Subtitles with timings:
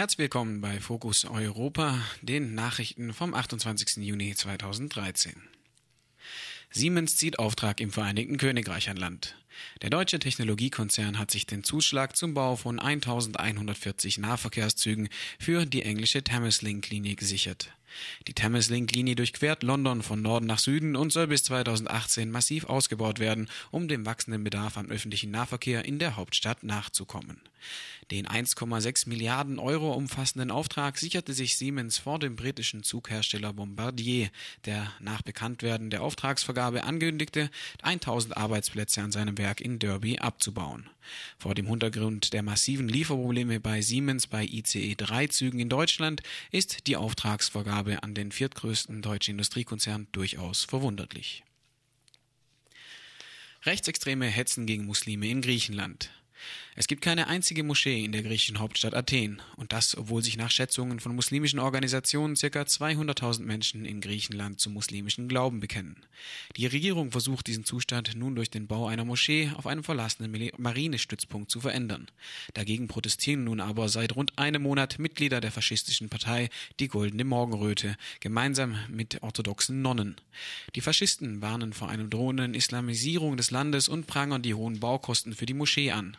[0.00, 3.98] Herzlich willkommen bei Fokus Europa, den Nachrichten vom 28.
[3.98, 5.34] Juni 2013.
[6.70, 9.36] Siemens zieht Auftrag im Vereinigten Königreich an Land.
[9.82, 16.22] Der deutsche Technologiekonzern hat sich den Zuschlag zum Bau von 1140 Nahverkehrszügen für die englische
[16.22, 17.72] Thameslink-Linie gesichert.
[18.26, 23.48] Die Thameslink-Linie durchquert London von Norden nach Süden und soll bis 2018 massiv ausgebaut werden,
[23.70, 27.40] um dem wachsenden Bedarf am öffentlichen Nahverkehr in der Hauptstadt nachzukommen.
[28.10, 34.30] Den 1,6 Milliarden Euro umfassenden Auftrag sicherte sich Siemens vor dem britischen Zughersteller Bombardier,
[34.64, 37.50] der nach Bekanntwerden der Auftragsvergabe ankündigte,
[37.82, 40.90] 1000 Arbeitsplätze an seinem Werk in Derby abzubauen.
[41.38, 48.02] Vor dem Hintergrund der massiven Lieferprobleme bei Siemens bei ICE-3-Zügen in Deutschland ist die Auftragsvergabe
[48.02, 51.42] an den viertgrößten deutschen Industriekonzern durchaus verwunderlich.
[53.64, 56.10] Rechtsextreme hetzen gegen Muslime in Griechenland.
[56.76, 60.50] Es gibt keine einzige Moschee in der griechischen Hauptstadt Athen, und das, obwohl sich nach
[60.50, 62.46] Schätzungen von muslimischen Organisationen ca.
[62.46, 65.96] 200.000 Menschen in Griechenland zum muslimischen Glauben bekennen.
[66.56, 71.50] Die Regierung versucht diesen Zustand nun durch den Bau einer Moschee auf einem verlassenen Marinestützpunkt
[71.50, 72.06] zu verändern.
[72.54, 77.96] Dagegen protestieren nun aber seit rund einem Monat Mitglieder der faschistischen Partei Die Goldene Morgenröte,
[78.20, 80.16] gemeinsam mit orthodoxen Nonnen.
[80.74, 85.46] Die Faschisten warnen vor einer drohenden Islamisierung des Landes und prangern die hohen Baukosten für
[85.46, 86.16] die Moschee an.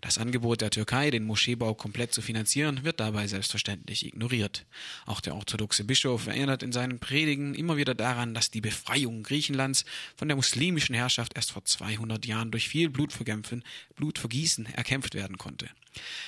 [0.00, 4.66] Das Angebot der Türkei, den Moscheebau komplett zu finanzieren, wird dabei selbstverständlich ignoriert.
[5.06, 9.84] Auch der orthodoxe Bischof erinnert in seinen Predigen immer wieder daran, dass die Befreiung Griechenlands
[10.16, 13.64] von der muslimischen Herrschaft erst vor 200 Jahren durch viel Blutvergämpfen,
[13.96, 15.68] Blutvergießen erkämpft werden konnte.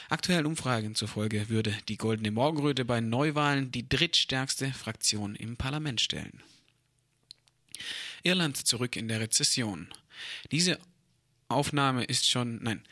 [0.08, 6.42] Aktuellen Umfragen zufolge würde die Goldene Morgenröte bei Neuwahlen die drittstärkste Fraktion im Parlament stellen.
[8.22, 9.88] Irland zurück in der Rezession.
[10.50, 10.78] Diese
[11.48, 12.82] Aufnahme ist schon, nein,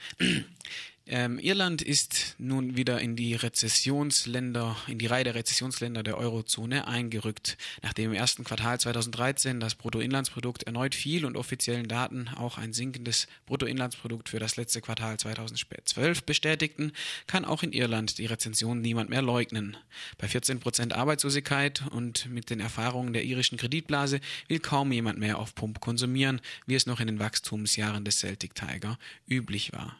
[1.07, 6.87] ähm, Irland ist nun wieder in die Rezessionsländer, in die Reihe der Rezessionsländer der Eurozone
[6.87, 12.73] eingerückt, nachdem im ersten Quartal 2013 das Bruttoinlandsprodukt erneut fiel und offiziellen Daten auch ein
[12.73, 16.93] sinkendes Bruttoinlandsprodukt für das letzte Quartal 2012 bestätigten,
[17.27, 19.77] kann auch in Irland die Rezension niemand mehr leugnen.
[20.17, 25.39] Bei 14 Prozent Arbeitslosigkeit und mit den Erfahrungen der irischen Kreditblase will kaum jemand mehr
[25.39, 28.99] auf Pump konsumieren, wie es noch in den Wachstumsjahren des Celtic Tiger
[29.29, 29.99] üblich war.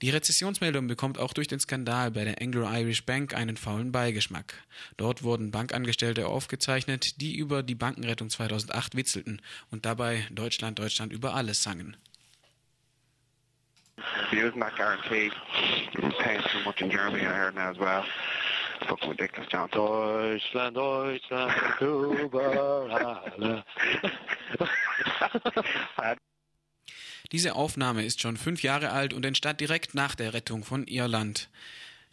[0.00, 4.54] Die Rezessionsmeldung bekommt auch durch den Skandal bei der Anglo-Irish Bank einen faulen Beigeschmack.
[4.96, 11.34] Dort wurden Bankangestellte aufgezeichnet, die über die Bankenrettung 2008 witzelten und dabei Deutschland, Deutschland über
[11.34, 11.96] alles sangen.
[14.32, 15.32] It not guaranteed.
[16.18, 18.04] Paying too much in Germany, I heard now as well.
[18.88, 19.68] Fucking ridiculous, John.
[19.70, 23.38] Deutschland, Deutschland, überall.
[27.30, 31.48] Diese Aufnahme ist schon fünf Jahre alt und entstand direkt nach der Rettung von Irland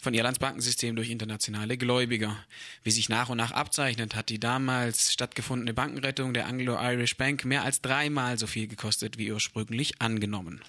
[0.02, 2.38] von Irlands Bankensystem durch internationale Gläubiger.
[2.84, 7.64] Wie sich nach und nach abzeichnet, hat die damals stattgefundene Bankenrettung der Anglo-Irish Bank mehr
[7.64, 10.62] als dreimal so viel gekostet wie ursprünglich angenommen.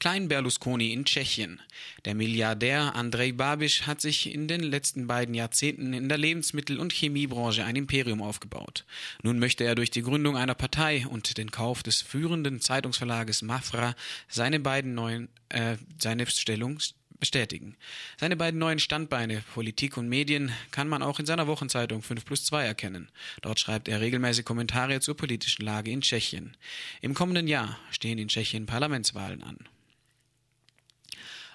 [0.00, 1.60] Klein Berlusconi in Tschechien.
[2.04, 6.92] Der Milliardär Andrej Babiš hat sich in den letzten beiden Jahrzehnten in der Lebensmittel- und
[6.92, 8.84] Chemiebranche ein Imperium aufgebaut.
[9.24, 13.96] Nun möchte er durch die Gründung einer Partei und den Kauf des führenden Zeitungsverlages Mafra
[14.28, 16.78] seine beiden neuen äh, seine Stellung
[17.18, 17.76] bestätigen.
[18.18, 22.44] Seine beiden neuen Standbeine, Politik und Medien, kann man auch in seiner Wochenzeitung 5 plus
[22.44, 23.10] 2 erkennen.
[23.42, 26.56] Dort schreibt er regelmäßig Kommentare zur politischen Lage in Tschechien.
[27.00, 29.58] Im kommenden Jahr stehen in Tschechien Parlamentswahlen an.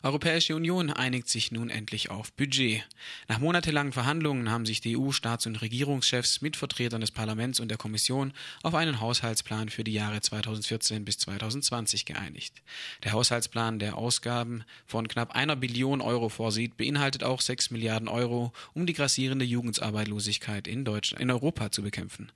[0.06, 2.84] Europäische Union einigt sich nun endlich auf Budget.
[3.30, 7.78] Nach monatelangen Verhandlungen haben sich die EU-Staats- und Regierungschefs mit Vertretern des Parlaments und der
[7.78, 8.34] Kommission
[8.64, 12.62] auf einen Haushaltsplan für die Jahre 2014 bis 2020 geeinigt.
[13.06, 18.52] Der Haushaltsplan, der Ausgaben von knapp einer Billion Euro vorsieht, beinhaltet auch sechs Milliarden Euro,
[18.74, 22.30] um die grassierende Jugendarbeitslosigkeit in Deutschland, in Europa zu bekämpfen.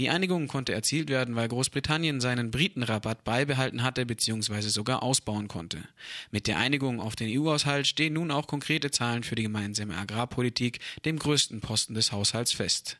[0.00, 4.62] Die Einigung konnte erzielt werden, weil Großbritannien seinen Britenrabatt beibehalten hatte bzw.
[4.62, 5.84] sogar ausbauen konnte.
[6.32, 9.94] Mit der Einigung auf auf den EU-Haushalt stehen nun auch konkrete Zahlen für die gemeinsame
[9.98, 12.96] Agrarpolitik, dem größten Posten des Haushalts, fest.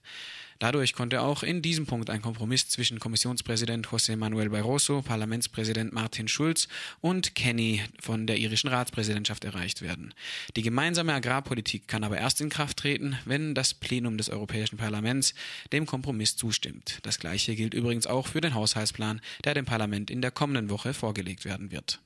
[0.59, 6.29] Dadurch konnte auch in diesem Punkt ein Kompromiss zwischen Kommissionspräsident José Manuel Barroso, Parlamentspräsident Martin
[6.29, 6.69] Schulz
[7.00, 10.12] und Kenny von der irischen Ratspräsidentschaft erreicht werden.
[10.56, 15.32] Die gemeinsame Agrarpolitik kann aber erst in Kraft treten, wenn das Plenum des Europäischen Parlaments
[15.73, 16.99] dem Kompromiss zustimmt.
[17.03, 20.93] Das gleiche gilt übrigens auch für den Haushaltsplan, der dem Parlament in der kommenden Woche
[20.93, 21.99] vorgelegt werden wird.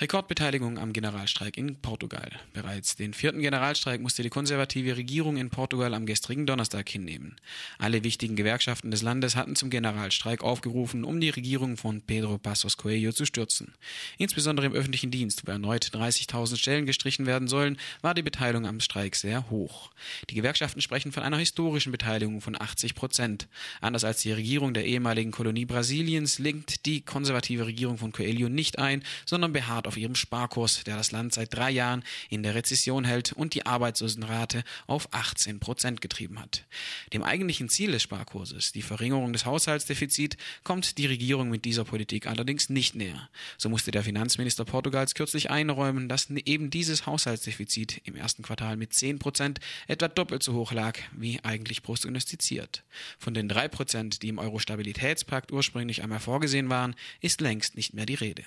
[0.00, 2.30] Rekordbeteiligung am Generalstreik in Portugal.
[2.52, 7.34] Bereits den vierten Generalstreik musste die konservative Regierung in Portugal am gestrigen Donnerstag hinnehmen.
[7.78, 12.76] Alle wichtigen Gewerkschaften des Landes hatten zum Generalstreik aufgerufen, um die Regierung von Pedro Passos
[12.76, 13.74] Coelho zu stürzen.
[14.18, 18.78] Insbesondere im öffentlichen Dienst, wo erneut 30.000 Stellen gestrichen werden sollen, war die Beteiligung am
[18.78, 19.90] Streik sehr hoch.
[20.30, 23.48] Die Gewerkschaften sprechen von einer historischen Beteiligung von 80 Prozent.
[23.80, 28.78] Anders als die Regierung der ehemaligen Kolonie Brasiliens lenkt die konservative Regierung von Coelho nicht
[28.78, 33.04] ein, sondern beharrt auf ihrem Sparkurs, der das Land seit drei Jahren in der Rezession
[33.04, 36.64] hält und die Arbeitslosenrate auf 18 Prozent getrieben hat.
[37.12, 42.26] Dem eigentlichen Ziel des Sparkurses, die Verringerung des Haushaltsdefizits, kommt die Regierung mit dieser Politik
[42.26, 43.28] allerdings nicht näher.
[43.56, 48.92] So musste der Finanzminister Portugals kürzlich einräumen, dass eben dieses Haushaltsdefizit im ersten Quartal mit
[48.92, 52.84] 10 Prozent etwa doppelt so hoch lag, wie eigentlich prognostiziert.
[53.18, 58.06] Von den drei Prozent, die im Euro-Stabilitätspakt ursprünglich einmal vorgesehen waren, ist längst nicht mehr
[58.06, 58.44] die Rede.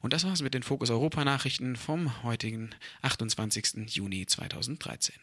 [0.00, 2.70] Und das war's mit den Fokus Europa Nachrichten vom heutigen
[3.02, 3.94] 28.
[3.94, 5.14] Juni 2013.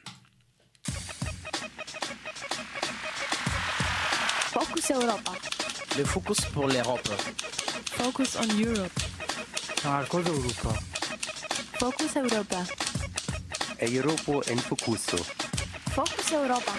[4.52, 5.34] Focus Europa.
[5.98, 7.10] Le focus pour l'Europe.
[7.98, 8.92] Focus on Europe.
[9.84, 10.80] Marcos Europa.
[11.80, 12.66] Focus Europa.
[13.80, 15.18] Europa en Focuso.
[15.96, 16.74] Focus Europa.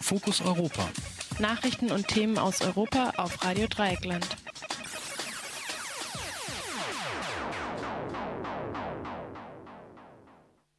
[0.00, 0.88] Fokus Europa.
[1.38, 4.24] Nachrichten und Themen aus Europa auf Radio Dreieckland.